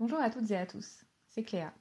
Bonjour 0.00 0.20
à 0.20 0.30
toutes 0.30 0.52
et 0.52 0.56
à 0.56 0.64
tous, 0.64 1.04
c'est 1.26 1.42
Cléa. 1.42 1.74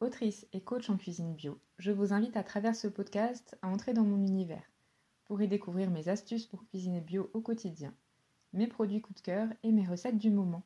Autrice 0.00 0.46
et 0.54 0.62
coach 0.62 0.88
en 0.88 0.96
cuisine 0.96 1.34
bio, 1.34 1.60
je 1.76 1.92
vous 1.92 2.14
invite 2.14 2.38
à 2.38 2.42
travers 2.42 2.74
ce 2.74 2.88
podcast 2.88 3.58
à 3.60 3.68
entrer 3.68 3.92
dans 3.92 4.06
mon 4.06 4.16
univers 4.16 4.64
pour 5.26 5.42
y 5.42 5.48
découvrir 5.48 5.90
mes 5.90 6.08
astuces 6.08 6.46
pour 6.46 6.64
cuisiner 6.64 7.02
bio 7.02 7.30
au 7.34 7.42
quotidien, 7.42 7.94
mes 8.54 8.66
produits 8.66 9.02
coup 9.02 9.12
de 9.12 9.20
cœur 9.20 9.46
et 9.62 9.72
mes 9.72 9.86
recettes 9.86 10.16
du 10.16 10.30
moment. 10.30 10.62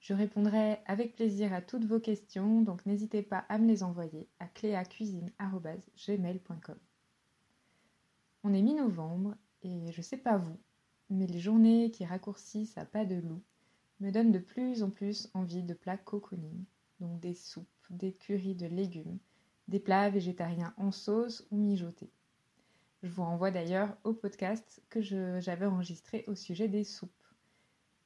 Je 0.00 0.12
répondrai 0.12 0.78
avec 0.86 1.14
plaisir 1.14 1.52
à 1.52 1.62
toutes 1.62 1.84
vos 1.84 2.00
questions, 2.00 2.62
donc 2.62 2.84
n'hésitez 2.84 3.22
pas 3.22 3.44
à 3.48 3.58
me 3.58 3.68
les 3.68 3.84
envoyer 3.84 4.28
à 4.40 4.48
cléacuisine.gmail.com. 4.48 6.78
On 8.42 8.52
est 8.52 8.62
mi-novembre 8.62 9.36
et 9.62 9.92
je 9.92 10.02
sais 10.02 10.18
pas 10.18 10.36
vous, 10.36 10.58
mais 11.10 11.28
les 11.28 11.38
journées 11.38 11.92
qui 11.92 12.04
raccourcissent 12.04 12.76
à 12.76 12.84
pas 12.84 13.04
de 13.04 13.20
loup 13.20 13.44
me 14.00 14.10
donnent 14.10 14.32
de 14.32 14.38
plus 14.38 14.82
en 14.82 14.90
plus 14.90 15.30
envie 15.34 15.62
de 15.62 15.74
plats 15.74 15.96
cocooning, 15.96 16.64
donc 17.00 17.20
des 17.20 17.34
soupes, 17.34 17.66
des 17.90 18.12
currys 18.12 18.54
de 18.54 18.66
légumes, 18.66 19.18
des 19.68 19.80
plats 19.80 20.10
végétariens 20.10 20.74
en 20.76 20.90
sauce 20.90 21.46
ou 21.50 21.56
mijotés. 21.56 22.10
Je 23.02 23.08
vous 23.08 23.22
renvoie 23.22 23.50
d'ailleurs 23.50 23.96
au 24.04 24.14
podcast 24.14 24.82
que 24.88 25.00
j'avais 25.00 25.66
enregistré 25.66 26.24
au 26.26 26.34
sujet 26.34 26.68
des 26.68 26.84
soupes. 26.84 27.10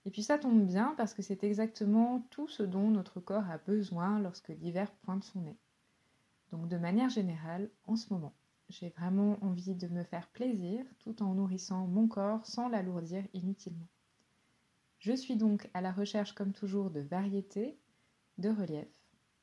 Et 0.05 0.11
puis 0.11 0.23
ça 0.23 0.38
tombe 0.38 0.66
bien 0.66 0.95
parce 0.97 1.14
que 1.14 1.23
c'est 1.23 1.45
exactement 1.45 2.27
tout 2.30 2.48
ce 2.48 2.62
dont 2.62 2.91
notre 2.91 3.20
corps 3.20 3.48
a 3.50 3.59
besoin 3.59 4.19
lorsque 4.19 4.48
l'hiver 4.48 4.91
pointe 5.02 5.25
son 5.25 5.42
nez. 5.42 5.59
Donc 6.50 6.69
de 6.69 6.78
manière 6.78 7.11
générale, 7.11 7.70
en 7.84 7.97
ce 7.97 8.12
moment, 8.12 8.34
j'ai 8.69 8.89
vraiment 8.91 9.39
envie 9.42 9.75
de 9.75 9.89
me 9.89 10.02
faire 10.02 10.28
plaisir 10.28 10.84
tout 10.98 11.23
en 11.23 11.34
nourrissant 11.34 11.86
mon 11.86 12.09
corps 12.09 12.45
sans 12.45 12.69
l'alourdir 12.69 13.25
inutilement. 13.34 13.89
Je 14.98 15.12
suis 15.12 15.37
donc 15.37 15.70
à 15.75 15.80
la 15.80 15.93
recherche 15.93 16.33
comme 16.33 16.52
toujours 16.52 16.91
de 16.91 17.01
variétés, 17.01 17.79
de 18.39 18.48
relief, 18.48 18.89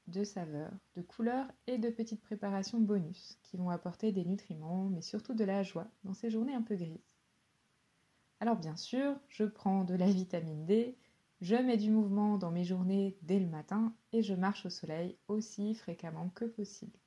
de 0.08 0.24
saveurs, 0.24 0.74
de 0.96 1.02
couleurs 1.02 1.50
et 1.68 1.78
de 1.78 1.90
petites 1.90 2.22
préparations 2.22 2.80
bonus 2.80 3.40
qui 3.42 3.58
vont 3.58 3.70
apporter 3.70 4.12
des 4.12 4.26
nutriments 4.26 4.90
mais 4.90 5.02
surtout 5.02 5.34
de 5.34 5.44
la 5.44 5.64
joie 5.64 5.88
dans 6.04 6.14
ces 6.14 6.30
journées 6.30 6.54
un 6.54 6.62
peu 6.62 6.76
grises. 6.76 7.16
Alors 8.42 8.58
bien 8.58 8.76
sûr, 8.76 9.16
je 9.30 9.46
prends 9.46 9.86
de 9.86 9.96
la 9.96 10.10
vitamine 10.10 10.66
D, 10.66 10.98
je 11.42 11.56
mets 11.56 11.78
du 11.78 11.90
mouvement 11.90 12.38
dans 12.38 12.52
mes 12.52 12.66
journées 12.66 13.18
dès 13.22 13.40
le 13.40 13.48
matin 13.48 13.94
et 14.12 14.22
je 14.22 14.34
marche 14.34 14.66
au 14.66 14.70
soleil 14.70 15.18
aussi 15.28 15.74
fréquemment 15.74 16.30
que 16.36 16.46
possible. 16.46 17.00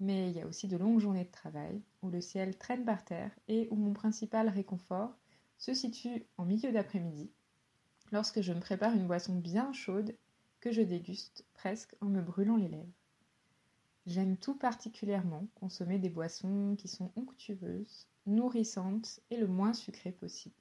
Mais 0.00 0.30
il 0.30 0.36
y 0.36 0.40
a 0.40 0.46
aussi 0.46 0.68
de 0.68 0.76
longues 0.76 1.00
journées 1.00 1.24
de 1.24 1.30
travail 1.30 1.82
où 2.02 2.08
le 2.08 2.20
ciel 2.20 2.56
traîne 2.56 2.84
par 2.84 3.04
terre 3.04 3.32
et 3.46 3.68
où 3.70 3.76
mon 3.76 3.92
principal 3.92 4.48
réconfort 4.48 5.16
se 5.58 5.74
situe 5.74 6.24
en 6.36 6.44
milieu 6.44 6.72
d'après-midi, 6.72 7.30
lorsque 8.12 8.40
je 8.40 8.52
me 8.52 8.60
prépare 8.60 8.94
une 8.94 9.06
boisson 9.06 9.34
bien 9.34 9.72
chaude 9.72 10.16
que 10.60 10.72
je 10.72 10.82
déguste 10.82 11.44
presque 11.54 11.94
en 12.00 12.06
me 12.06 12.20
brûlant 12.20 12.56
les 12.56 12.68
lèvres. 12.68 12.92
J'aime 14.06 14.36
tout 14.36 14.54
particulièrement 14.54 15.46
consommer 15.54 15.98
des 15.98 16.08
boissons 16.08 16.74
qui 16.78 16.88
sont 16.88 17.12
onctueuses, 17.16 18.06
nourrissantes 18.26 19.20
et 19.30 19.36
le 19.36 19.46
moins 19.46 19.74
sucrées 19.74 20.12
possible. 20.12 20.54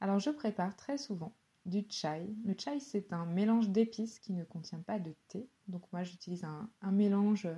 Alors 0.00 0.18
je 0.18 0.30
prépare 0.30 0.74
très 0.76 0.96
souvent 0.96 1.34
du 1.66 1.84
chai. 1.90 2.34
Le 2.44 2.54
chai 2.56 2.80
c'est 2.80 3.12
un 3.12 3.26
mélange 3.26 3.68
d'épices 3.68 4.20
qui 4.20 4.32
ne 4.32 4.44
contient 4.44 4.80
pas 4.80 4.98
de 4.98 5.14
thé. 5.28 5.48
Donc 5.66 5.82
moi 5.92 6.02
j'utilise 6.02 6.44
un, 6.44 6.70
mélange 6.92 7.48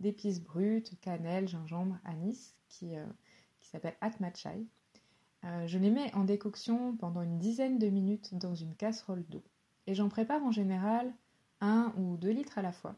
d'épices 0.00 0.42
brutes, 0.42 0.98
cannelle, 1.00 1.46
gingembre, 1.46 1.98
anis, 2.04 2.56
qui, 2.68 2.96
euh, 2.96 3.06
qui 3.60 3.68
s'appelle 3.68 3.96
Atma 4.00 4.32
Chai. 4.34 4.66
Euh, 5.44 5.66
je 5.66 5.78
les 5.78 5.90
mets 5.90 6.14
en 6.14 6.24
décoction 6.24 6.96
pendant 6.96 7.22
une 7.22 7.38
dizaine 7.38 7.78
de 7.78 7.88
minutes 7.88 8.34
dans 8.34 8.54
une 8.54 8.74
casserole 8.74 9.24
d'eau. 9.28 9.42
Et 9.86 9.94
j'en 9.94 10.08
prépare 10.08 10.42
en 10.44 10.52
général 10.52 11.12
un 11.60 11.92
ou 11.96 12.16
deux 12.16 12.30
litres 12.30 12.58
à 12.58 12.62
la 12.62 12.72
fois. 12.72 12.96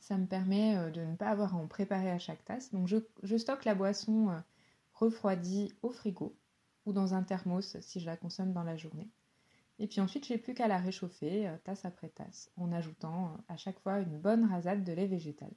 Ça 0.00 0.18
me 0.18 0.26
permet 0.26 0.76
euh, 0.76 0.90
de 0.90 1.00
ne 1.00 1.14
pas 1.14 1.28
avoir 1.28 1.54
à 1.54 1.58
en 1.58 1.66
préparer 1.66 2.10
à 2.10 2.18
chaque 2.18 2.44
tasse. 2.44 2.72
Donc 2.72 2.88
je, 2.88 2.96
je 3.22 3.36
stocke 3.36 3.64
la 3.64 3.74
boisson 3.74 4.42
refroidie 4.94 5.72
au 5.82 5.90
frigo 5.90 6.34
ou 6.86 6.92
dans 6.92 7.14
un 7.14 7.22
thermos 7.22 7.76
si 7.80 8.00
je 8.00 8.06
la 8.06 8.16
consomme 8.16 8.52
dans 8.52 8.64
la 8.64 8.76
journée. 8.76 9.08
Et 9.78 9.86
puis 9.88 10.00
ensuite, 10.00 10.26
j'ai 10.26 10.38
plus 10.38 10.54
qu'à 10.54 10.68
la 10.68 10.78
réchauffer 10.78 11.50
tasse 11.64 11.84
après 11.84 12.08
tasse 12.08 12.50
en 12.56 12.70
ajoutant 12.70 13.36
à 13.48 13.56
chaque 13.56 13.80
fois 13.80 13.98
une 13.98 14.18
bonne 14.18 14.44
rasade 14.44 14.84
de 14.84 14.92
lait 14.92 15.06
végétal. 15.06 15.50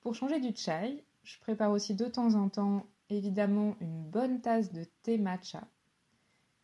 Pour 0.00 0.14
changer 0.14 0.40
du 0.40 0.54
chai, 0.54 1.04
je 1.22 1.38
prépare 1.38 1.70
aussi 1.70 1.94
de 1.94 2.06
temps 2.06 2.34
en 2.34 2.48
temps 2.48 2.86
évidemment 3.16 3.76
une 3.80 4.04
bonne 4.04 4.40
tasse 4.40 4.72
de 4.72 4.84
thé 5.02 5.18
matcha. 5.18 5.66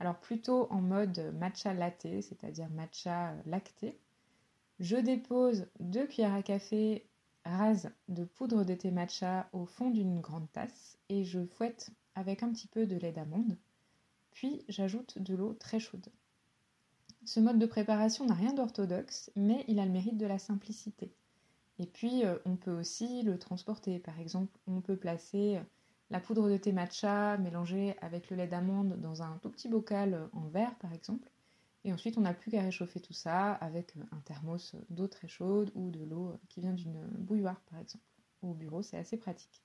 Alors 0.00 0.19
plutôt 0.19 0.70
en 0.70 0.81
mode 0.81 1.34
matcha 1.38 1.75
latte, 1.75 2.06
c'est-à-dire 2.20 2.69
matcha 2.70 3.34
lacté. 3.47 3.98
Je 4.78 4.97
dépose 4.97 5.66
deux 5.81 6.06
cuillères 6.06 6.34
à 6.34 6.42
café 6.42 7.06
rases 7.44 7.91
de 8.08 8.25
poudre 8.25 8.64
de 8.64 8.75
thé 8.75 8.91
matcha 8.91 9.48
au 9.53 9.66
fond 9.66 9.91
d'une 9.91 10.20
grande 10.20 10.50
tasse 10.53 10.98
et 11.08 11.25
je 11.25 11.44
fouette 11.44 11.91
avec 12.14 12.42
un 12.42 12.53
petit 12.53 12.69
peu 12.69 12.87
de 12.87 12.97
lait 12.97 13.12
d'amande. 13.12 13.56
Puis 14.31 14.64
j'ajoute 14.69 15.19
de 15.19 15.34
l'eau 15.34 15.54
très 15.54 15.81
chaude. 15.81 16.08
Ce 17.25 17.41
mode 17.41 17.58
de 17.58 17.66
préparation 17.66 18.25
n'a 18.26 18.34
rien 18.34 18.53
d'orthodoxe, 18.53 19.31
mais 19.37 19.64
il 19.69 19.81
a 19.81 19.84
le 19.84 19.91
mérite 19.91 20.16
de 20.16 20.26
la 20.26 20.38
simplicité. 20.38 21.12
Et 21.78 21.87
puis, 21.87 22.25
euh, 22.25 22.38
on 22.44 22.56
peut 22.56 22.72
aussi 22.72 23.22
le 23.22 23.38
transporter. 23.38 23.98
Par 23.98 24.19
exemple, 24.19 24.56
on 24.66 24.81
peut 24.81 24.97
placer 24.97 25.60
la 26.10 26.20
poudre 26.20 26.48
de 26.48 26.56
thé 26.56 26.72
matcha 26.72 27.36
mélangée 27.38 27.96
avec 28.00 28.30
le 28.30 28.36
lait 28.36 28.46
d'amande 28.46 29.00
dans 29.00 29.22
un 29.22 29.38
tout 29.42 29.50
petit 29.50 29.69
bocal 29.69 30.14
euh, 30.14 30.26
en 30.32 30.48
verre, 30.48 30.74
par 30.76 30.92
exemple. 30.92 31.30
Et 31.84 31.92
ensuite, 31.92 32.19
on 32.19 32.22
n'a 32.22 32.34
plus 32.34 32.50
qu'à 32.50 32.62
réchauffer 32.62 33.00
tout 33.00 33.12
ça 33.12 33.52
avec 33.52 33.94
un 34.12 34.20
thermos 34.24 34.74
d'eau 34.91 35.06
très 35.06 35.28
chaude 35.28 35.70
ou 35.74 35.91
de 35.91 36.02
l'eau 36.04 36.34
qui 36.48 36.60
vient 36.60 36.72
d'une 36.72 37.06
bouilloire, 37.19 37.60
par 37.70 37.78
exemple. 37.78 38.04
Au 38.42 38.52
bureau, 38.52 38.82
c'est 38.82 38.96
assez 38.96 39.16
pratique. 39.16 39.62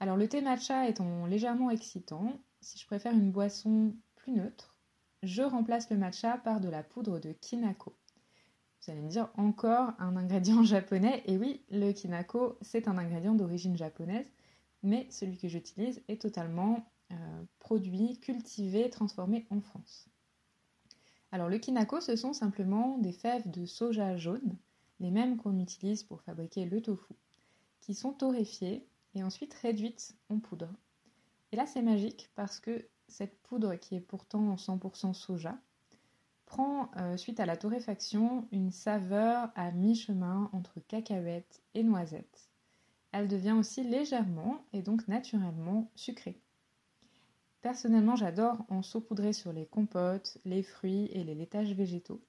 Alors, 0.00 0.16
le 0.16 0.28
thé 0.28 0.42
matcha 0.42 0.88
étant 0.88 1.26
légèrement 1.26 1.70
excitant, 1.70 2.38
si 2.60 2.78
je 2.78 2.86
préfère 2.86 3.12
une 3.12 3.30
boisson 3.30 3.94
plus 4.16 4.32
neutre, 4.32 4.74
je 5.22 5.42
remplace 5.42 5.90
le 5.90 5.96
matcha 5.96 6.38
par 6.38 6.60
de 6.60 6.68
la 6.68 6.82
poudre 6.82 7.18
de 7.18 7.32
kinako. 7.32 7.94
Vous 8.82 8.92
allez 8.92 9.00
me 9.00 9.08
dire 9.08 9.30
encore 9.36 9.92
un 9.98 10.16
ingrédient 10.16 10.62
japonais. 10.64 11.22
Et 11.26 11.38
oui, 11.38 11.62
le 11.70 11.92
kinako, 11.92 12.58
c'est 12.60 12.88
un 12.88 12.98
ingrédient 12.98 13.34
d'origine 13.34 13.76
japonaise, 13.76 14.30
mais 14.86 15.06
celui 15.10 15.36
que 15.36 15.48
j'utilise 15.48 16.00
est 16.08 16.22
totalement 16.22 16.88
euh, 17.12 17.44
produit, 17.58 18.18
cultivé, 18.20 18.88
transformé 18.88 19.46
en 19.50 19.60
France. 19.60 20.08
Alors 21.32 21.48
le 21.48 21.58
kinako, 21.58 22.00
ce 22.00 22.16
sont 22.16 22.32
simplement 22.32 22.96
des 22.98 23.12
fèves 23.12 23.50
de 23.50 23.66
soja 23.66 24.16
jaune, 24.16 24.56
les 25.00 25.10
mêmes 25.10 25.36
qu'on 25.36 25.58
utilise 25.58 26.04
pour 26.04 26.22
fabriquer 26.22 26.64
le 26.64 26.80
tofu, 26.80 27.14
qui 27.80 27.94
sont 27.94 28.12
torréfiées 28.12 28.86
et 29.14 29.22
ensuite 29.22 29.54
réduites 29.54 30.16
en 30.28 30.38
poudre. 30.38 30.72
Et 31.52 31.56
là, 31.56 31.66
c'est 31.66 31.82
magique 31.82 32.30
parce 32.34 32.60
que 32.60 32.88
cette 33.08 33.36
poudre 33.42 33.74
qui 33.74 33.96
est 33.96 34.00
pourtant 34.00 34.54
100% 34.54 35.14
soja, 35.14 35.58
prend, 36.46 36.90
euh, 36.96 37.16
suite 37.16 37.40
à 37.40 37.46
la 37.46 37.56
torréfaction, 37.56 38.46
une 38.52 38.70
saveur 38.70 39.50
à 39.56 39.72
mi-chemin 39.72 40.48
entre 40.52 40.78
cacahuètes 40.80 41.60
et 41.74 41.82
noisettes. 41.82 42.50
Elle 43.12 43.28
devient 43.28 43.52
aussi 43.52 43.82
légèrement 43.82 44.64
et 44.72 44.82
donc 44.82 45.08
naturellement 45.08 45.90
sucrée. 45.94 46.40
Personnellement, 47.62 48.16
j'adore 48.16 48.64
en 48.68 48.82
saupoudrer 48.82 49.32
sur 49.32 49.52
les 49.52 49.66
compotes, 49.66 50.38
les 50.44 50.62
fruits 50.62 51.08
et 51.12 51.24
les 51.24 51.34
laitages 51.34 51.72
végétaux. 51.72 52.22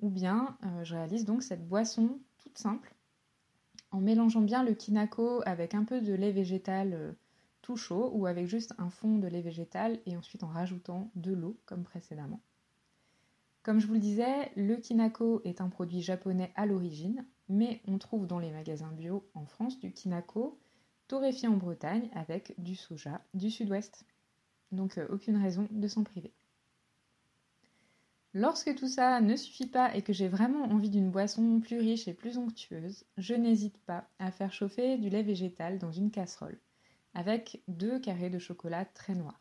Ou 0.00 0.10
bien, 0.10 0.56
euh, 0.64 0.84
je 0.84 0.94
réalise 0.94 1.24
donc 1.24 1.42
cette 1.42 1.68
boisson 1.68 2.18
toute 2.38 2.58
simple 2.58 2.94
en 3.94 4.00
mélangeant 4.00 4.40
bien 4.40 4.64
le 4.64 4.74
kinako 4.74 5.42
avec 5.46 5.72
un 5.72 5.84
peu 5.84 6.00
de 6.00 6.12
lait 6.12 6.32
végétal 6.32 6.94
euh, 6.94 7.12
tout 7.62 7.76
chaud 7.76 8.10
ou 8.12 8.26
avec 8.26 8.48
juste 8.48 8.74
un 8.76 8.90
fond 8.90 9.18
de 9.18 9.28
lait 9.28 9.40
végétal 9.40 10.00
et 10.04 10.16
ensuite 10.16 10.42
en 10.42 10.48
rajoutant 10.48 11.12
de 11.14 11.32
l'eau 11.32 11.56
comme 11.64 11.84
précédemment. 11.84 12.40
Comme 13.62 13.78
je 13.78 13.86
vous 13.86 13.94
le 13.94 14.00
disais, 14.00 14.50
le 14.56 14.76
kinako 14.76 15.42
est 15.44 15.60
un 15.60 15.68
produit 15.68 16.02
japonais 16.02 16.52
à 16.56 16.66
l'origine, 16.66 17.24
mais 17.48 17.80
on 17.86 17.98
trouve 17.98 18.26
dans 18.26 18.38
les 18.38 18.50
magasins 18.50 18.92
bio 18.92 19.28
en 19.34 19.46
France 19.46 19.78
du 19.78 19.92
kinako 19.92 20.58
torréfié 21.08 21.48
en 21.48 21.56
Bretagne 21.56 22.08
avec 22.14 22.54
du 22.58 22.76
soja 22.76 23.20
du 23.34 23.50
sud-ouest. 23.50 24.04
Donc 24.72 24.98
euh, 24.98 25.06
aucune 25.10 25.36
raison 25.36 25.68
de 25.70 25.88
s'en 25.88 26.04
priver. 26.04 26.32
Lorsque 28.32 28.74
tout 28.74 28.88
ça 28.88 29.20
ne 29.20 29.36
suffit 29.36 29.68
pas 29.68 29.94
et 29.94 30.02
que 30.02 30.12
j'ai 30.12 30.26
vraiment 30.26 30.64
envie 30.64 30.90
d'une 30.90 31.10
boisson 31.10 31.60
plus 31.60 31.78
riche 31.78 32.08
et 32.08 32.14
plus 32.14 32.36
onctueuse, 32.36 33.04
je 33.16 33.34
n'hésite 33.34 33.78
pas 33.78 34.08
à 34.18 34.32
faire 34.32 34.52
chauffer 34.52 34.98
du 34.98 35.08
lait 35.08 35.22
végétal 35.22 35.78
dans 35.78 35.92
une 35.92 36.10
casserole 36.10 36.58
avec 37.14 37.62
deux 37.68 38.00
carrés 38.00 38.30
de 38.30 38.40
chocolat 38.40 38.84
très 38.84 39.14
noirs. 39.14 39.40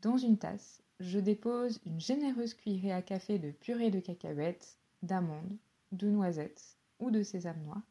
Dans 0.00 0.16
une 0.16 0.38
tasse, 0.38 0.82
je 0.98 1.18
dépose 1.18 1.78
une 1.84 2.00
généreuse 2.00 2.54
cuillerée 2.54 2.92
à 2.92 3.02
café 3.02 3.38
de 3.38 3.50
purée 3.50 3.90
de 3.90 4.00
cacahuètes, 4.00 4.78
d'amandes, 5.02 5.58
de 5.92 6.08
noisettes 6.08 6.76
ou 6.98 7.10
de 7.10 7.22
sésame 7.22 7.62
noir, 7.62 7.82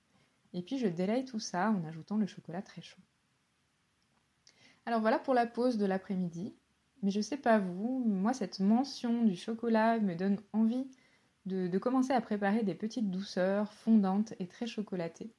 et 0.54 0.62
puis 0.62 0.78
je 0.78 0.88
délaye 0.88 1.26
tout 1.26 1.40
ça 1.40 1.72
en 1.72 1.84
ajoutant 1.86 2.18
le 2.18 2.28
chocolat 2.28 2.62
très 2.62 2.82
chaud. 2.82 3.02
Alors 4.86 5.02
voilà 5.02 5.20
pour 5.20 5.34
la 5.34 5.46
pause 5.46 5.78
de 5.78 5.86
l'après-midi. 5.86 6.56
Mais 7.04 7.12
je 7.12 7.22
sais 7.22 7.38
pas 7.38 7.60
vous, 7.60 8.04
moi 8.06 8.34
cette 8.34 8.60
mention 8.60 9.24
du 9.24 9.36
chocolat 9.36 10.00
me 10.00 10.16
donne 10.16 10.40
envie 10.54 10.88
de, 11.46 11.78
commencer 11.78 12.12
à 12.12 12.22
préparer 12.22 12.64
des 12.64 12.74
petites 12.74 13.12
douceurs 13.12 13.72
fondantes 13.72 14.34
et 14.40 14.48
très 14.48 14.68
chocolatées, 14.68 15.32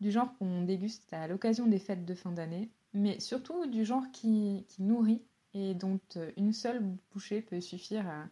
du 0.00 0.10
genre 0.10 0.36
qu'on 0.38 0.62
déguste 0.62 1.12
à 1.12 1.26
l'occasion 1.26 1.66
des 1.66 1.78
fêtes 1.78 2.04
de 2.04 2.14
fin 2.14 2.32
d'année, 2.32 2.70
mais 2.94 3.20
surtout 3.20 3.66
du 3.66 3.84
genre 3.84 4.10
qui, 4.12 4.64
nourrit 4.78 5.22
et 5.54 5.74
dont 5.74 6.00
une 6.36 6.52
seule 6.52 6.82
bouchée 7.12 7.42
peut 7.42 7.60
suffire 7.60 8.08
à, 8.08 8.26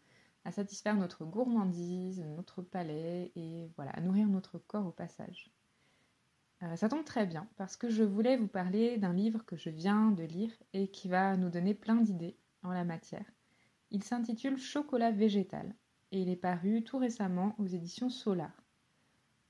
à 0.50 0.52
satisfaire 0.52 0.96
notre 0.96 1.24
gourmandise, 1.24 2.24
notre 2.34 2.60
palais 2.60 3.30
et 3.36 3.70
voilà, 3.76 3.92
à 3.92 4.00
nourrir 4.00 4.26
notre 4.26 4.58
corps 4.58 4.84
au 4.84 4.90
passage. 4.90 5.48
Euh, 6.64 6.74
ça 6.74 6.88
tombe 6.88 7.04
très 7.04 7.24
bien 7.24 7.46
parce 7.56 7.76
que 7.76 7.88
je 7.88 8.02
voulais 8.02 8.36
vous 8.36 8.48
parler 8.48 8.98
d'un 8.98 9.12
livre 9.12 9.44
que 9.46 9.54
je 9.54 9.70
viens 9.70 10.10
de 10.10 10.24
lire 10.24 10.50
et 10.72 10.88
qui 10.88 11.06
va 11.06 11.36
nous 11.36 11.50
donner 11.50 11.72
plein 11.72 11.94
d'idées 11.94 12.36
en 12.64 12.72
la 12.72 12.82
matière. 12.82 13.24
Il 13.92 14.02
s'intitule 14.02 14.58
Chocolat 14.58 15.12
végétal 15.12 15.72
et 16.10 16.20
il 16.20 16.28
est 16.28 16.34
paru 16.34 16.82
tout 16.82 16.98
récemment 16.98 17.54
aux 17.58 17.66
éditions 17.66 18.10
Solar. 18.10 18.50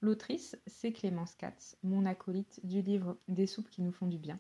L'autrice, 0.03 0.55
c'est 0.67 0.93
Clémence 0.93 1.35
Katz, 1.35 1.79
mon 1.83 2.05
acolyte 2.05 2.61
du 2.63 2.83
livre 2.83 3.17
Des 3.27 3.47
soupes 3.47 3.71
qui 3.71 3.81
nous 3.81 3.93
font 3.93 4.07
du 4.07 4.19
bien. 4.19 4.39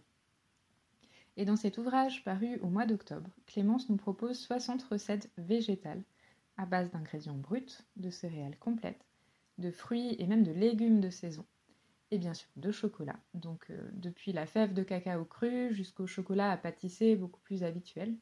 Et 1.38 1.46
dans 1.46 1.56
cet 1.56 1.78
ouvrage 1.78 2.22
paru 2.22 2.58
au 2.60 2.68
mois 2.68 2.84
d'octobre, 2.84 3.30
Clémence 3.46 3.88
nous 3.88 3.96
propose 3.96 4.38
60 4.38 4.82
recettes 4.82 5.30
végétales 5.38 6.02
à 6.60 6.66
base 6.66 6.90
d'ingrédients 6.90 7.38
bruts, 7.38 7.78
de 7.96 8.10
céréales 8.10 8.58
complètes, 8.58 9.06
de 9.56 9.70
fruits 9.70 10.14
et 10.18 10.26
même 10.26 10.42
de 10.42 10.52
légumes 10.52 11.00
de 11.00 11.08
saison 11.08 11.46
et 12.10 12.18
bien 12.18 12.34
sûr 12.34 12.50
de 12.56 12.70
chocolat. 12.70 13.18
Donc 13.32 13.70
euh, 13.70 13.88
depuis 13.94 14.32
la 14.32 14.44
fève 14.44 14.74
de 14.74 14.82
cacao 14.82 15.24
cru 15.24 15.72
jusqu'au 15.72 16.06
chocolat 16.06 16.50
à 16.50 16.58
pâtisser 16.58 17.16
beaucoup 17.16 17.40
plus 17.40 17.64
habituel, 17.64 18.14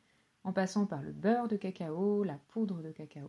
en 0.45 0.53
passant 0.53 0.87
par 0.87 1.03
le 1.03 1.11
beurre 1.11 1.49
de 1.49 1.57
cacao, 1.57 2.23
la 2.23 2.39
poudre 2.49 2.81
de 2.81 2.93
cacao. 2.93 3.29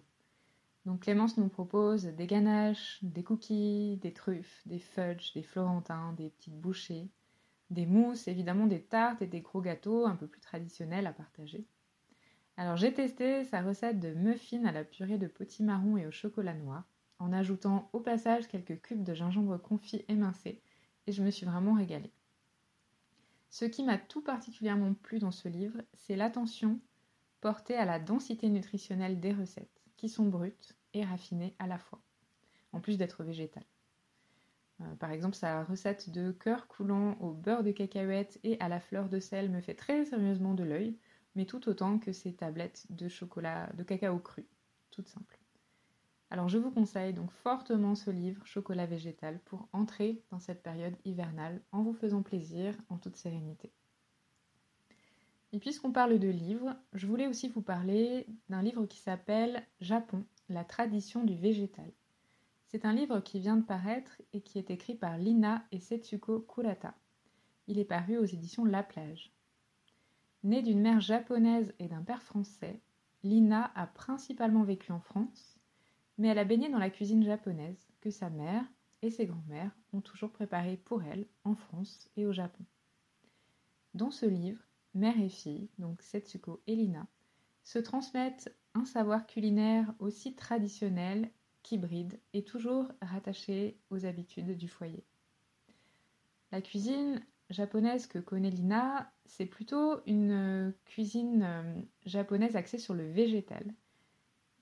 Donc 0.85 1.01
Clémence 1.01 1.38
nous 1.38 1.50
propose 1.50 2.06
des 2.06 2.27
ganaches, 2.27 3.00
des 3.01 3.23
cookies, 3.23 3.97
des 3.97 4.13
truffes, 4.13 4.61
des 4.67 4.79
fudges, 4.79 5.33
des 5.33 5.44
florentins, 5.44 6.13
des 6.13 6.29
petites 6.29 6.59
bouchées, 6.59 7.09
des 7.71 7.88
mousses, 7.88 8.27
évidemment 8.27 8.67
des 8.67 8.83
tartes 8.83 9.23
et 9.23 9.27
des 9.27 9.41
gros 9.41 9.61
gâteaux 9.61 10.06
un 10.06 10.15
peu 10.15 10.27
plus 10.27 10.41
traditionnels 10.41 11.07
à 11.07 11.13
partager. 11.13 11.65
Alors 12.59 12.75
j'ai 12.75 12.94
testé 12.94 13.45
sa 13.45 13.61
recette 13.61 14.01
de 14.01 14.13
muffins 14.13 14.65
à 14.65 14.73
la 14.73 14.83
purée 14.83 15.17
de 15.17 15.27
potimarron 15.27 15.95
et 15.95 16.06
au 16.06 16.11
chocolat 16.11 16.53
noir 16.53 16.83
en 17.17 17.31
ajoutant 17.31 17.89
au 17.94 18.01
passage 18.01 18.50
quelques 18.50 18.81
cubes 18.81 19.06
de 19.06 19.13
gingembre 19.13 19.57
confit 19.57 20.03
émincé, 20.09 20.61
et 21.07 21.13
je 21.13 21.23
me 21.23 21.31
suis 21.31 21.45
vraiment 21.45 21.75
régalée. 21.75 22.11
Ce 23.50 23.63
qui 23.63 23.81
m'a 23.85 23.97
tout 23.97 24.21
particulièrement 24.21 24.94
plu 24.94 25.19
dans 25.19 25.31
ce 25.31 25.47
livre, 25.47 25.77
c'est 25.94 26.17
l'attention 26.17 26.81
portée 27.39 27.77
à 27.77 27.85
la 27.85 27.97
densité 27.97 28.50
nutritionnelle 28.50 29.21
des 29.21 29.31
recettes, 29.31 29.81
qui 29.95 30.09
sont 30.09 30.27
brutes 30.27 30.75
et 30.94 31.06
raffinées 31.06 31.56
à 31.59 31.67
la 31.67 31.77
fois, 31.77 32.01
en 32.73 32.81
plus 32.81 32.97
d'être 32.97 33.23
végétales. 33.23 33.63
Euh, 34.81 34.95
par 34.95 35.11
exemple, 35.11 35.35
sa 35.38 35.63
recette 35.63 36.09
de 36.09 36.33
cœur 36.33 36.67
coulant 36.67 37.13
au 37.21 37.31
beurre 37.31 37.63
de 37.63 37.71
cacahuète 37.71 38.38
et 38.44 38.59
à 38.59 38.67
la 38.67 38.81
fleur 38.81 39.07
de 39.07 39.21
sel 39.21 39.50
me 39.50 39.61
fait 39.61 39.75
très 39.75 40.03
sérieusement 40.03 40.56
de 40.56 40.65
l'œil, 40.65 40.97
mais 41.39 41.45
tout 41.45 41.69
autant 41.69 42.00
que 42.00 42.12
ses 42.12 42.33
tablettes 42.33 42.86
de 42.89 43.07
chocolat 43.07 43.71
de 43.77 43.83
cacao 43.83 44.19
cru, 44.19 44.45
toutes 44.91 45.07
simples. 45.07 45.39
Alors 46.30 46.50
je 46.50 46.57
vous 46.57 46.69
conseille 46.69 47.13
donc 47.13 47.31
fortement 47.31 47.95
ce 47.95 48.12
livre 48.12 48.45
Chocolat 48.45 48.86
végétal 48.86 49.39
pour 49.45 49.69
entrer 49.71 50.21
dans 50.31 50.41
cette 50.41 50.62
période 50.62 50.97
hivernale 51.06 51.62
en 51.71 51.81
vous 51.81 51.94
faisant 51.94 52.24
plaisir 52.24 52.75
en 52.89 52.97
toute 52.97 53.15
sérénité. 53.15 53.71
Et 55.53 55.59
puisqu'on 55.59 55.94
parle 55.94 56.19
de 56.19 56.27
livres, 56.27 56.75
je 56.91 57.07
voulais 57.07 57.27
aussi 57.27 57.47
vous 57.47 57.62
parler 57.62 58.27
d'un 58.50 58.62
livre 58.62 58.85
qui 58.85 59.00
s'appelle 59.00 59.65
Japon, 59.80 60.25
la 60.50 60.65
tradition 60.65 61.24
du 61.24 61.38
végétal. 61.38 61.89
C'est 62.68 62.83
un 62.83 62.92
livre 62.92 63.21
qui 63.21 63.39
vient 63.39 63.56
de 63.56 63.65
paraître 63.65 64.21
et 64.33 64.42
qui 64.42 64.59
est 64.59 64.71
écrit 64.71 64.95
par 64.95 65.18
Lina 65.18 65.63
et 65.71 65.80
Setsuko 65.80 66.42
Kurata. 66.42 66.95
Il 67.68 67.80
est 67.80 67.85
paru 67.85 68.18
aux 68.18 68.25
éditions 68.25 68.65
La 68.65 68.83
Plage. 68.83 69.31
Née 70.44 70.62
d'une 70.62 70.81
mère 70.81 71.01
japonaise 71.01 71.74
et 71.80 71.88
d'un 71.88 72.01
père 72.01 72.24
français, 72.24 72.81
Lina 73.24 73.71
a 73.75 73.88
principalement 73.88 74.63
vécu 74.63 74.91
en 74.91 75.00
France 75.00 75.59
mais 76.19 76.27
elle 76.27 76.38
a 76.38 76.44
baigné 76.44 76.69
dans 76.69 76.77
la 76.77 76.89
cuisine 76.89 77.24
japonaise 77.24 77.88
que 78.01 78.12
sa 78.12 78.30
mère 78.30 78.65
et 79.01 79.09
ses 79.09 79.25
grands-mères 79.25 79.71
ont 79.94 80.01
toujours 80.01 80.31
préparée 80.31 80.75
pour 80.75 81.01
elle 81.01 81.25
en 81.45 81.56
France 81.56 82.09
et 82.18 82.25
au 82.25 82.33
Japon. 82.33 82.63
Dans 83.94 84.12
ce 84.12 84.25
livre, 84.25 84.62
mère 84.94 85.18
et 85.18 85.30
fille, 85.30 85.69
donc 85.80 86.01
Setsuko 86.01 86.62
et 86.68 86.75
Lina, 86.75 87.07
se 87.63 87.80
transmettent 87.80 88.53
un 88.74 88.83
savoir 88.83 89.25
culinaire 89.27 89.94
aussi 90.00 90.35
traditionnel 90.35 91.31
qu'hybride 91.63 92.19
et 92.33 92.44
toujours 92.44 92.92
rattaché 93.01 93.80
aux 93.89 94.06
habitudes 94.06 94.57
du 94.57 94.68
foyer. 94.68 95.06
La 96.51 96.62
cuisine 96.62 97.25
japonaise 97.50 98.07
que 98.07 98.19
connaît 98.19 98.50
Lina, 98.50 99.09
c'est 99.30 99.46
plutôt 99.46 100.02
une 100.08 100.74
cuisine 100.86 101.44
euh, 101.44 101.81
japonaise 102.06 102.56
axée 102.56 102.80
sur 102.80 102.96
le 102.96 103.10
végétal, 103.10 103.64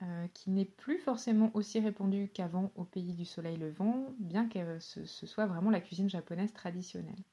euh, 0.01 0.27
qui 0.33 0.51
n'est 0.51 0.65
plus 0.65 0.99
forcément 0.99 1.49
aussi 1.53 1.79
répandue 1.79 2.29
qu'avant 2.33 2.71
au 2.75 2.83
pays 2.83 3.13
du 3.13 3.25
soleil 3.25 3.57
levant, 3.57 4.13
bien 4.19 4.47
que 4.47 4.79
ce, 4.79 5.05
soit 5.05 5.47
vraiment 5.47 5.71
la 5.71 5.79
cuisine 5.79 6.09
japonaise 6.09 6.53
traditionnelle. 6.53 7.23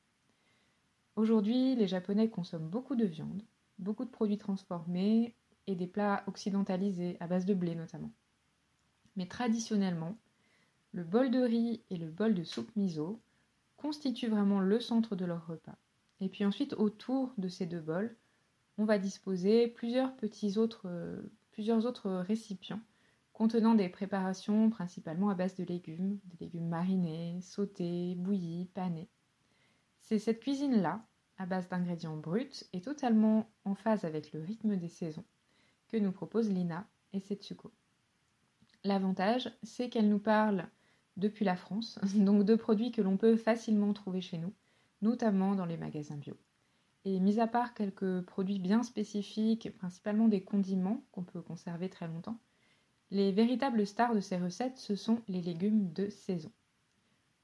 Aujourd'hui, 1.16 1.74
les 1.74 1.88
Japonais 1.88 2.28
consomment 2.28 2.68
beaucoup 2.68 2.96
de 2.96 3.04
viande, 3.04 3.42
beaucoup 3.78 4.04
de 4.04 4.10
produits 4.10 4.38
transformés 4.38 5.34
et 5.66 5.74
des 5.74 5.86
plats 5.86 6.24
occidentalisés 6.26 7.16
à 7.20 7.26
base 7.26 7.46
de 7.46 7.54
blé 7.54 7.74
notamment. 7.74 8.12
Mais 9.16 9.26
traditionnellement, 9.26 10.16
le 10.92 11.04
bol 11.04 11.30
de 11.30 11.40
riz 11.40 11.82
et 11.90 11.96
le 11.96 12.10
bol 12.10 12.34
de 12.34 12.44
soupe 12.44 12.74
miso 12.76 13.20
constituent 13.76 14.30
vraiment 14.30 14.60
le 14.60 14.80
centre 14.80 15.16
de 15.16 15.24
leur 15.24 15.46
repas. 15.46 15.76
Et 16.20 16.28
puis 16.28 16.44
ensuite, 16.44 16.74
autour 16.74 17.32
de 17.38 17.48
ces 17.48 17.66
deux 17.66 17.80
bols, 17.80 18.16
on 18.78 18.84
va 18.84 18.98
disposer 18.98 19.68
plusieurs 19.68 20.12
autres 20.56 20.88
plusieurs 21.52 21.86
autres 21.86 22.10
récipients 22.10 22.80
contenant 23.34 23.74
des 23.74 23.88
préparations 23.88 24.70
principalement 24.70 25.28
à 25.28 25.34
base 25.34 25.56
de 25.56 25.64
légumes, 25.64 26.18
des 26.24 26.46
légumes 26.46 26.68
marinés, 26.68 27.40
sautés, 27.42 28.14
bouillis, 28.16 28.70
panés. 28.74 29.08
C'est 30.00 30.20
cette 30.20 30.40
cuisine-là, 30.40 31.04
à 31.36 31.46
base 31.46 31.68
d'ingrédients 31.68 32.16
bruts 32.16 32.64
et 32.72 32.80
totalement 32.80 33.50
en 33.64 33.74
phase 33.74 34.04
avec 34.04 34.32
le 34.32 34.40
rythme 34.40 34.76
des 34.76 34.88
saisons, 34.88 35.24
que 35.88 35.96
nous 35.96 36.12
proposent 36.12 36.50
Lina 36.50 36.86
et 37.12 37.20
Setsuko. 37.20 37.72
L'avantage, 38.84 39.50
c'est 39.64 39.88
qu'elle 39.88 40.08
nous 40.08 40.20
parle 40.20 40.68
depuis 41.16 41.44
la 41.44 41.56
France, 41.56 41.98
donc 42.14 42.44
de 42.44 42.54
produits 42.54 42.92
que 42.92 43.02
l'on 43.02 43.16
peut 43.16 43.36
facilement 43.36 43.92
trouver 43.92 44.20
chez 44.20 44.38
nous, 44.38 44.52
notamment 45.04 45.54
dans 45.54 45.66
les 45.66 45.76
magasins 45.76 46.16
bio. 46.16 46.36
Et 47.04 47.20
mis 47.20 47.38
à 47.38 47.46
part 47.46 47.74
quelques 47.74 48.22
produits 48.22 48.58
bien 48.58 48.82
spécifiques, 48.82 49.76
principalement 49.76 50.26
des 50.26 50.42
condiments 50.42 51.04
qu'on 51.12 51.22
peut 51.22 51.42
conserver 51.42 51.90
très 51.90 52.08
longtemps, 52.08 52.40
les 53.10 53.30
véritables 53.30 53.86
stars 53.86 54.14
de 54.14 54.20
ces 54.20 54.38
recettes, 54.38 54.78
ce 54.78 54.96
sont 54.96 55.20
les 55.28 55.42
légumes 55.42 55.92
de 55.92 56.08
saison. 56.08 56.50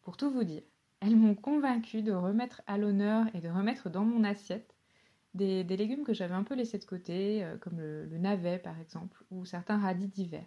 Pour 0.00 0.16
tout 0.16 0.30
vous 0.30 0.44
dire, 0.44 0.62
elles 1.00 1.16
m'ont 1.16 1.34
convaincu 1.34 2.02
de 2.02 2.12
remettre 2.12 2.62
à 2.66 2.78
l'honneur 2.78 3.26
et 3.34 3.40
de 3.40 3.48
remettre 3.48 3.90
dans 3.90 4.04
mon 4.04 4.24
assiette 4.24 4.74
des, 5.34 5.62
légumes 5.64 6.04
que 6.04 6.14
j'avais 6.14 6.34
un 6.34 6.42
peu 6.42 6.54
laissés 6.54 6.78
de 6.78 6.84
côté, 6.84 7.44
euh, 7.44 7.56
comme 7.58 7.78
le, 7.78 8.06
navet 8.18 8.58
par 8.58 8.80
exemple, 8.80 9.22
ou 9.30 9.44
certains 9.44 9.78
radis 9.78 10.08
d'hiver. 10.08 10.44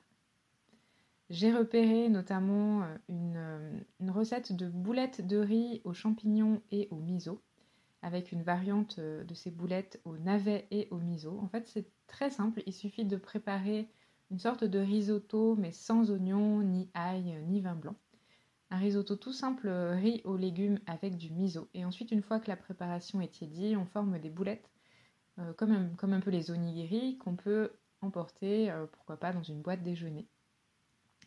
J'ai 1.33 1.51
repéré 1.51 2.09
notamment 2.09 2.83
euh, 2.83 2.95
une, 3.09 3.37
euh, 3.37 3.79
une 3.99 4.11
recette 4.11 4.55
de 4.55 4.69
boulettes 4.69 5.25
de 5.25 5.37
riz 5.37 5.81
aux 5.83 5.95
champignons 5.95 6.61
et 6.69 6.87
au 6.91 6.97
miso, 6.97 7.41
avec 8.03 8.31
une 8.31 8.43
variante 8.43 8.97
euh, 8.99 9.23
de 9.23 9.33
ces 9.33 9.49
boulettes 9.49 9.99
au 10.05 10.15
navet 10.15 10.67
et 10.69 10.87
au 10.91 10.99
miso. 10.99 11.39
En 11.41 11.47
fait, 11.47 11.67
c'est 11.67 11.89
très 12.05 12.29
simple, 12.29 12.61
il 12.67 12.71
suffit 12.71 13.03
de 13.03 13.17
préparer 13.17 13.89
une 14.29 14.37
sorte 14.37 14.63
de 14.63 14.77
risotto, 14.77 15.55
mais 15.55 15.71
sans 15.71 16.11
oignons, 16.11 16.61
ni 16.61 16.91
ail, 16.93 17.43
ni 17.47 17.61
vin 17.61 17.73
blanc. 17.73 17.95
Un 18.69 18.77
risotto 18.77 19.15
tout 19.15 19.33
simple, 19.33 19.69
riz 19.69 20.21
aux 20.25 20.37
légumes 20.37 20.77
avec 20.85 21.17
du 21.17 21.31
miso. 21.31 21.67
Et 21.73 21.83
ensuite, 21.83 22.11
une 22.11 22.21
fois 22.21 22.39
que 22.39 22.47
la 22.51 22.57
préparation 22.57 23.21
est 23.21 23.33
tiédie, 23.33 23.75
on 23.75 23.85
forme 23.85 24.19
des 24.19 24.29
boulettes, 24.29 24.69
comme, 25.57 25.71
un, 25.71 25.89
comme, 25.95 26.13
un, 26.13 26.19
peu 26.19 26.29
les 26.29 26.51
onigiri, 26.51 27.17
qu'on 27.17 27.35
peut 27.35 27.71
emporter, 28.01 28.71
pourquoi 28.91 29.17
pas, 29.17 29.33
dans 29.33 29.41
une 29.41 29.63
boîte 29.63 29.81
déjeuner. 29.81 30.27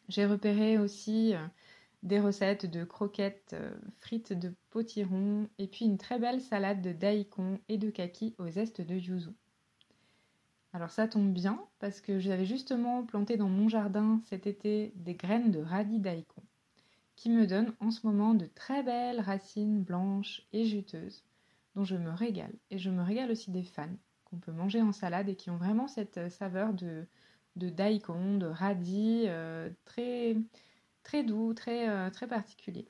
J'ai 0.08 0.26
repéré 0.26 0.78
aussi 0.78 1.34
des 2.02 2.20
recettes 2.20 2.66
de 2.66 2.84
croquettes 2.84 3.54
euh, 3.54 3.74
frites 3.98 4.32
de 4.32 4.54
potiron 4.70 5.48
et 5.58 5.66
puis 5.66 5.84
une 5.84 5.98
très 5.98 6.18
belle 6.18 6.40
salade 6.40 6.80
de 6.80 6.92
daikon 6.92 7.58
et 7.68 7.78
de 7.78 7.90
kaki 7.90 8.34
au 8.38 8.48
zeste 8.48 8.80
de 8.80 8.94
yuzu. 8.94 9.30
Alors 10.72 10.90
ça 10.90 11.08
tombe 11.08 11.32
bien 11.32 11.58
parce 11.80 12.00
que 12.00 12.20
j'avais 12.20 12.44
justement 12.44 13.02
planté 13.02 13.36
dans 13.36 13.48
mon 13.48 13.68
jardin 13.68 14.20
cet 14.26 14.46
été 14.46 14.92
des 14.94 15.14
graines 15.14 15.50
de 15.50 15.60
radis 15.60 15.98
daikon 15.98 16.42
qui 17.16 17.30
me 17.30 17.46
donnent 17.46 17.74
en 17.80 17.90
ce 17.90 18.06
moment 18.06 18.34
de 18.34 18.46
très 18.46 18.82
belles 18.82 19.20
racines 19.20 19.82
blanches 19.82 20.42
et 20.52 20.64
juteuses 20.64 21.24
dont 21.74 21.84
je 21.84 21.96
me 21.96 22.10
régale 22.10 22.52
et 22.70 22.78
je 22.78 22.90
me 22.90 23.02
régale 23.02 23.30
aussi 23.30 23.50
des 23.50 23.64
fans 23.64 23.88
qu'on 24.24 24.36
peut 24.36 24.52
manger 24.52 24.82
en 24.82 24.92
salade 24.92 25.28
et 25.28 25.34
qui 25.34 25.50
ont 25.50 25.56
vraiment 25.56 25.88
cette 25.88 26.28
saveur 26.30 26.74
de, 26.74 27.06
de 27.56 27.68
daikon, 27.68 28.38
de 28.38 28.46
radis, 28.46 29.26
très, 29.84 30.36
très 31.02 31.24
doux, 31.24 31.54
très, 31.54 32.10
très 32.10 32.26
particulier. 32.26 32.88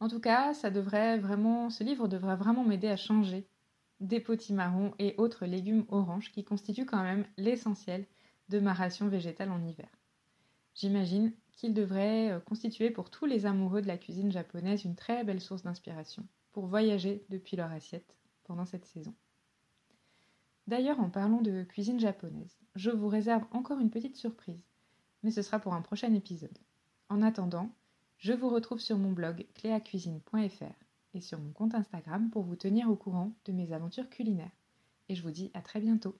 En 0.00 0.08
tout 0.08 0.20
cas, 0.20 0.52
ça 0.52 0.70
devrait 0.70 1.18
vraiment, 1.18 1.70
ce 1.70 1.82
livre 1.82 2.08
devrait 2.08 2.36
vraiment 2.36 2.64
m'aider 2.64 2.88
à 2.88 2.96
changer 2.96 3.46
des 4.00 4.20
potimarrons 4.20 4.92
et 4.98 5.14
autres 5.18 5.46
légumes 5.46 5.86
oranges 5.88 6.30
qui 6.32 6.44
constituent 6.44 6.86
quand 6.86 7.02
même 7.02 7.24
l'essentiel 7.36 8.06
de 8.48 8.60
ma 8.60 8.74
ration 8.74 9.08
végétale 9.08 9.50
en 9.50 9.64
hiver. 9.64 9.88
J'imagine 10.74 11.32
qu'il 11.52 11.72
devrait 11.72 12.32
euh, 12.32 12.40
constituer 12.40 12.90
pour 12.90 13.10
tous 13.10 13.24
les 13.24 13.46
amoureux 13.46 13.80
de 13.80 13.86
la 13.86 13.96
cuisine 13.96 14.30
japonaise 14.30 14.84
une 14.84 14.94
très 14.94 15.24
belle 15.24 15.40
source 15.40 15.62
d'inspiration 15.62 16.26
pour 16.52 16.66
voyager 16.66 17.24
depuis 17.30 17.56
leur 17.56 17.72
assiette 17.72 18.14
pendant 18.44 18.66
cette 18.66 18.84
saison. 18.84 19.14
D'ailleurs, 20.66 21.00
en 21.00 21.10
parlant 21.10 21.42
de 21.42 21.62
cuisine 21.62 22.00
japonaise, 22.00 22.58
je 22.74 22.90
vous 22.90 23.08
réserve 23.08 23.44
encore 23.52 23.78
une 23.78 23.90
petite 23.90 24.16
surprise, 24.16 24.64
mais 25.22 25.30
ce 25.30 25.42
sera 25.42 25.60
pour 25.60 25.74
un 25.74 25.82
prochain 25.82 26.12
épisode. 26.12 26.58
En 27.08 27.22
attendant, 27.22 27.70
je 28.18 28.32
vous 28.32 28.48
retrouve 28.48 28.80
sur 28.80 28.98
mon 28.98 29.12
blog 29.12 29.46
cléacuisine.fr 29.54 30.74
et 31.14 31.20
sur 31.20 31.38
mon 31.38 31.52
compte 31.52 31.74
Instagram 31.74 32.30
pour 32.30 32.42
vous 32.42 32.56
tenir 32.56 32.90
au 32.90 32.96
courant 32.96 33.32
de 33.44 33.52
mes 33.52 33.72
aventures 33.72 34.10
culinaires. 34.10 34.56
Et 35.08 35.14
je 35.14 35.22
vous 35.22 35.30
dis 35.30 35.50
à 35.54 35.62
très 35.62 35.80
bientôt. 35.80 36.18